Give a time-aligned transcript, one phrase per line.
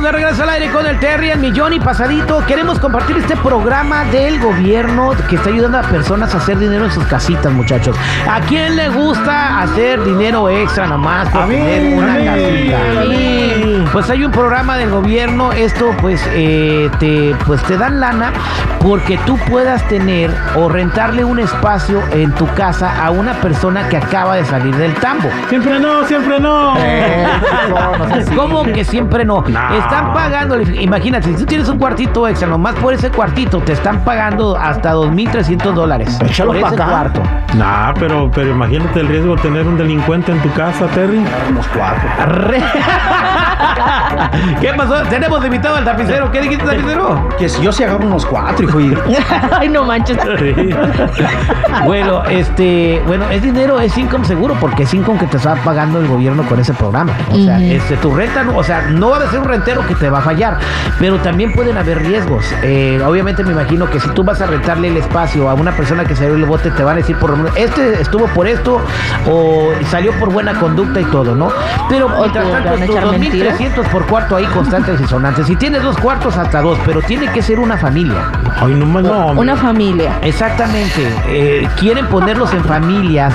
[0.00, 2.42] Estamos de regreso al aire con el Terry, el millón y pasadito.
[2.46, 6.90] Queremos compartir este programa del gobierno que está ayudando a personas a hacer dinero en
[6.90, 7.94] sus casitas, muchachos.
[8.26, 12.24] ¿A quién le gusta hacer dinero extra nomás por A mí, tener una a mí,
[12.24, 13.00] casita?
[13.02, 13.84] a mí.
[13.92, 18.32] Pues hay un programa del gobierno, esto pues eh, te pues te dan lana
[18.80, 23.98] porque tú puedas tener o rentarle un espacio en tu casa a una persona que
[23.98, 25.28] acaba de salir del tambo.
[25.50, 26.74] Siempre no, siempre no.
[26.78, 27.26] Eh,
[27.68, 29.44] no, no sé si- ¿Cómo que siempre no?
[29.46, 29.74] No.
[29.90, 34.04] Están pagando, imagínate, si tú tienes un cuartito extra, nomás por ese cuartito te están
[34.04, 36.16] pagando hasta 2.300 dólares.
[36.24, 36.90] Échalo por pa' ese acá.
[36.90, 37.22] cuarto.
[37.56, 41.20] Nah, pero, pero imagínate el riesgo de tener un delincuente en tu casa, Terry.
[41.50, 42.08] Unos cuatro.
[44.60, 45.02] ¿Qué pasó?
[45.08, 46.30] Tenemos invitado al tapicero.
[46.30, 47.28] ¿Qué dijiste, tapicero?
[47.38, 48.80] Que si yo sí agarro unos cuatro, hijo.
[48.80, 48.96] Y...
[49.58, 50.18] Ay, no manches.
[51.84, 56.00] Bueno, este, bueno, es dinero, es income seguro, porque es income que te está pagando
[56.00, 57.12] el gobierno con ese programa.
[57.30, 60.10] O sea, este, tu renta, o sea, no va a ser un rentero que te
[60.10, 60.58] va a fallar,
[60.98, 62.44] pero también pueden haber riesgos.
[62.62, 66.04] Eh, obviamente me imagino que si tú vas a rentarle el espacio a una persona
[66.04, 68.80] que salió el bote, te van a decir por lo menos, este estuvo por esto
[69.28, 71.50] o salió por buena conducta y todo, ¿no?
[71.88, 72.96] Pero mientras tanto, tus
[73.52, 73.76] mentiras.
[73.76, 75.46] 2.300 por cuarto ahí constantes y sonantes.
[75.46, 78.30] Si tienes dos cuartos, hasta dos, pero tiene que ser una familia.
[78.60, 79.12] Ay, no más no.
[79.26, 79.40] hombre.
[79.40, 80.12] Una familia.
[80.22, 81.06] Exactamente.
[81.28, 83.32] Eh, quieren ponerlos en familias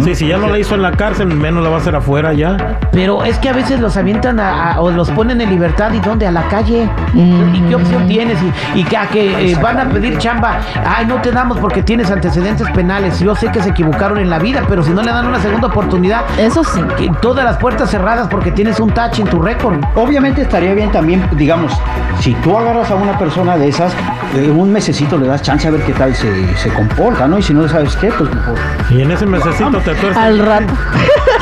[0.04, 2.34] Sí, si ya no la hizo en la cárcel, menos la va a hacer afuera
[2.34, 2.78] ya.
[2.92, 6.00] pero es que a veces los avientan a- a- o los ponen en libertad y
[6.00, 6.90] dónde a la calle.
[7.14, 8.38] ¿Y qué opción tienes?
[8.74, 10.60] Y, y que, a que eh, van a pedir chamba.
[10.86, 13.20] Ay, no te damos porque tienes antecedentes penales.
[13.20, 15.68] Yo sé que se equivocaron en la vida, pero si no le dan una segunda
[15.68, 16.82] oportunidad, Eso sí.
[16.98, 19.78] que todas las puertas cerradas porque tienes un touch en tu récord.
[19.96, 21.72] Obviamente estaría bien también, digamos,
[22.20, 23.94] si tú agarras a una persona de esas,
[24.36, 27.38] eh, un mesecito le das chance a ver qué tal se, se comporta, ¿no?
[27.40, 28.56] Y si no sabes qué, pues mejor.
[28.90, 30.20] Y en ese mesecito te.
[30.20, 30.74] Al rato.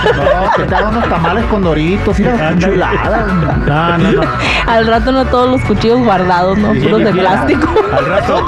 [0.04, 2.74] No, te hagan unos tamales con doritos, mira, Ándale.
[2.74, 3.26] chulada.
[3.66, 4.22] No, no, no.
[4.68, 6.74] Al rato no todos los cuchillos guardados, ¿no?
[6.74, 7.70] Puros de plástico.
[7.98, 8.46] Al rato.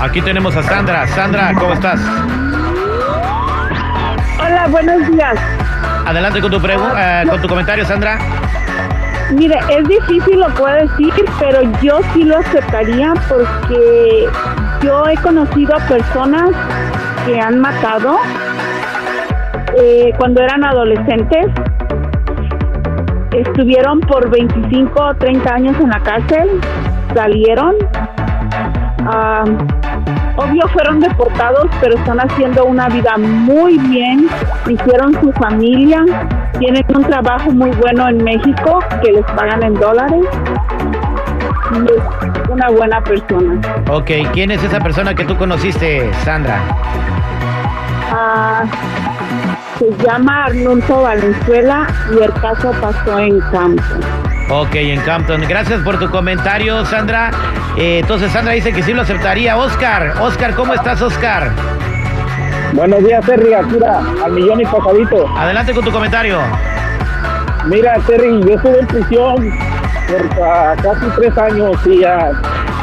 [0.00, 1.06] Aquí tenemos a Sandra.
[1.08, 2.00] Sandra, ¿cómo estás?
[4.38, 5.36] Hola, buenos días.
[6.06, 8.18] Adelante con tu, pregu- eh, con tu comentario, Sandra.
[9.32, 14.28] Mire, es difícil lo puedo decir, pero yo sí lo aceptaría porque
[14.82, 16.50] yo he conocido a personas
[17.26, 18.18] que han matado
[19.78, 21.46] eh, cuando eran adolescentes.
[23.32, 26.60] Estuvieron por 25 o 30 años en la cárcel,
[27.14, 27.76] salieron.
[29.06, 29.44] Ah,
[30.36, 34.28] obvio fueron deportados, pero están haciendo una vida muy bien,
[34.68, 36.04] hicieron su familia,
[36.58, 40.26] tienen un trabajo muy bueno en México que les pagan en dólares.
[41.72, 43.60] es una buena persona.
[43.90, 46.60] Ok, ¿quién es esa persona que tú conociste, Sandra?
[48.12, 48.64] Ah,
[49.80, 53.84] se llama Arnulfo Valenzuela y el caso pasó en Campos.
[54.50, 55.40] Ok, en Campton.
[55.48, 57.30] Gracias por tu comentario, Sandra.
[57.78, 59.56] Eh, entonces, Sandra dice que sí lo aceptaría.
[59.56, 61.50] Oscar, Oscar, ¿cómo estás, Oscar?
[62.74, 63.54] Buenos días, Terry.
[63.70, 65.26] Mira, al millón y pasadito.
[65.38, 66.40] Adelante con tu comentario.
[67.66, 69.50] Mira, Terry, yo estuve en prisión
[70.08, 72.32] por ah, casi tres años y ah,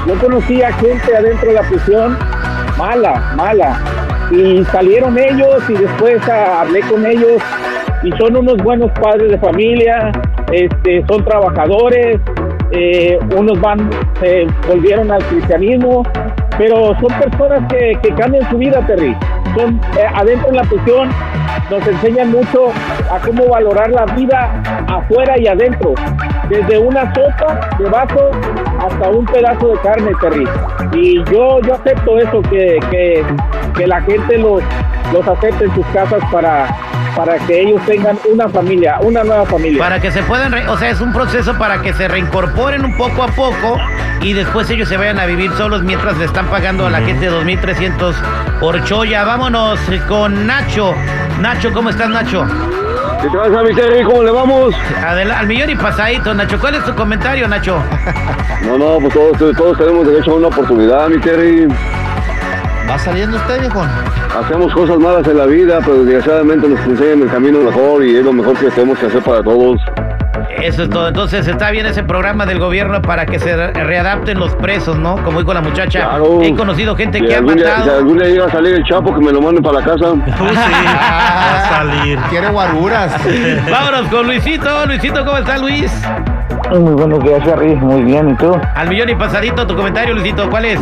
[0.08, 2.18] yo conocía gente adentro de la prisión
[2.76, 4.07] mala, mala.
[4.32, 7.42] Y salieron ellos y después hablé con ellos
[8.04, 10.12] y son unos buenos padres de familia,
[10.52, 12.20] este, son trabajadores,
[12.72, 13.90] eh, unos van,
[14.20, 16.04] se volvieron al cristianismo,
[16.58, 19.16] pero son personas que, que cambian su vida, Terry.
[19.56, 21.10] Eh, adentro en la prisión
[21.70, 22.70] nos enseñan mucho
[23.12, 25.94] a cómo valorar la vida afuera y adentro,
[26.50, 28.32] desde una sopa de vaso
[28.80, 30.48] hasta un pedazo de carne, Terry.
[30.94, 33.24] Y yo yo acepto eso, que, que,
[33.76, 34.62] que la gente los,
[35.14, 36.68] los acepte en sus casas para,
[37.16, 39.82] para que ellos tengan una familia, una nueva familia.
[39.82, 42.96] Para que se puedan, re- o sea, es un proceso para que se reincorporen un
[42.98, 43.78] poco a poco
[44.22, 47.30] y después ellos se vayan a vivir solos mientras le están pagando a la gente
[47.32, 48.14] 2.300
[48.60, 49.24] por choya.
[49.24, 50.94] Vámonos con Nacho.
[51.40, 52.46] Nacho, ¿cómo estás, Nacho?
[53.22, 54.04] ¿Qué te pasa, mi Terry?
[54.04, 54.76] ¿Cómo le vamos?
[55.04, 56.60] Adela- al millón y pasadito, Nacho.
[56.60, 57.82] ¿Cuál es tu comentario, Nacho?
[58.64, 61.68] No, no, pues todos, todos tenemos derecho a una oportunidad, mi Terry.
[62.90, 63.90] ¿Va saliendo usted, viejón?
[64.40, 68.24] Hacemos cosas malas en la vida, pero desgraciadamente nos enseñan el camino mejor y es
[68.24, 69.82] lo mejor que tenemos que hacer para todos.
[70.62, 71.10] Eso es todo.
[71.10, 75.22] Entonces está bien ese programa del gobierno para que se re- readapten los presos, ¿no?
[75.24, 76.00] Como dijo la muchacha.
[76.10, 76.42] Claro.
[76.42, 77.98] He conocido gente Si que ha día, si matado.
[77.98, 80.06] algún día llega a salir el Chapo, que me lo manden para la casa.
[80.38, 82.20] Tú sí, va a salir.
[82.30, 83.16] Quiere guaruras.
[83.72, 84.86] Vámonos con Luisito.
[84.86, 85.92] Luisito, ¿cómo está Luis?
[86.72, 87.76] Muy buenos días, Terry.
[87.76, 88.58] Muy bien, ¿y tú?
[88.76, 90.80] Al millón y pasadito, tu comentario, Luisito, ¿cuál es?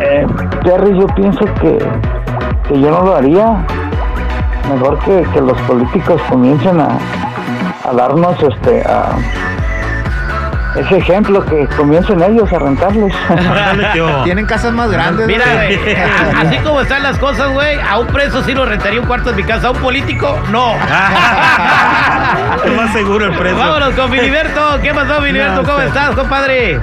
[0.00, 0.26] Eh,
[0.64, 1.78] Terry, yo pienso que,
[2.68, 3.56] que yo no lo haría.
[4.72, 6.98] Mejor que, que los políticos comiencen a,
[7.88, 9.12] a darnos este a,
[10.76, 13.14] ese ejemplo, que comiencen ellos a rentarles.
[14.24, 15.26] Tienen casas más grandes.
[15.26, 15.54] Mira, ¿no?
[15.54, 19.06] güey, a- así como están las cosas, güey, a un preso sí lo rentaría un
[19.06, 20.74] cuarto en mi casa, a un político, no.
[22.64, 23.56] Es más seguro el precio.
[23.58, 24.60] Vámonos con Filiberto.
[24.82, 25.62] ¿Qué pasó, Filiberto?
[25.64, 26.78] ¿Cómo estás, compadre?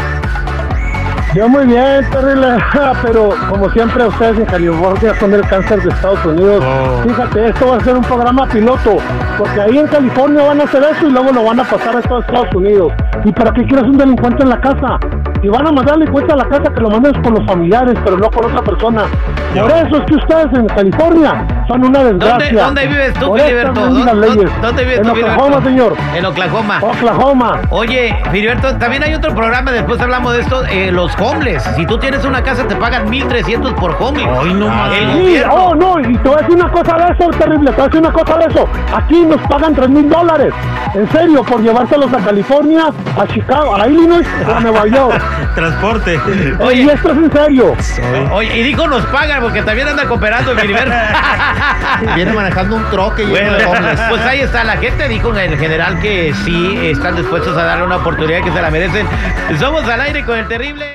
[1.35, 2.05] Yo muy bien,
[3.03, 6.63] pero como siempre ustedes en California son del cáncer de Estados Unidos.
[6.65, 7.03] Oh.
[7.03, 8.97] Fíjate, esto va a ser un programa piloto,
[9.37, 12.01] porque ahí en California van a hacer eso y luego lo van a pasar a
[12.01, 12.93] todos Estados Unidos.
[13.25, 14.97] ¿Y para qué quieres un delincuente en la casa?
[15.41, 18.17] Si van a mandar delincuente a la casa, que lo mandes con los familiares, pero
[18.17, 19.03] no con otra persona.
[19.53, 22.63] Por eso es que ustedes en California son una desgracia.
[22.65, 23.81] dónde vives tú, Filiberto?
[23.81, 24.51] ¿Dónde- leyes.
[24.61, 25.69] dónde vives En tú, Oklahoma, Filiberto?
[25.69, 25.95] señor.
[26.15, 26.79] En Oklahoma.
[26.81, 27.61] Oklahoma.
[27.69, 31.63] Oye, Filiberto, también hay otro programa, después hablamos de esto, eh, los homeless.
[31.75, 34.29] Si tú tienes una casa, te pagan 1.300 por homeless.
[34.41, 34.91] Ay, no más.
[34.93, 37.81] Sí, oh no, y te voy a decir una cosa de eso, terrible, te voy
[37.81, 38.69] a decir una cosa de eso.
[38.95, 40.53] Aquí nos pagan 3 mil dólares,
[40.93, 42.85] en serio, por llevárselos a California,
[43.19, 45.21] a Chicago, a Illinois o a Nueva York.
[45.55, 46.19] Transporte.
[46.59, 46.81] Oye.
[46.83, 47.73] Y esto es en serio.
[48.33, 50.91] Oye, y dijo nos pagan porque también anda cooperando Filiberto.
[52.15, 53.99] Viene manejando un troque y Bueno, de homeless.
[54.09, 54.63] pues ahí está.
[54.63, 58.61] La gente dijo en general que sí están dispuestos a darle una oportunidad que se
[58.61, 59.07] la merecen.
[59.59, 60.85] Somos al aire con el terrible.